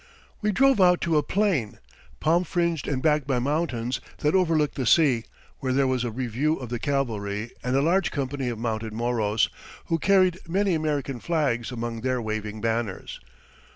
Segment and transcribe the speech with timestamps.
[0.41, 1.77] We drove out to a plain,
[2.19, 5.25] palm fringed and backed by mountains, that overlooked the sea,
[5.59, 9.47] where there was a review of the cavalry and a large company of mounted Moros,
[9.85, 13.19] who carried many American flags among their waving banners.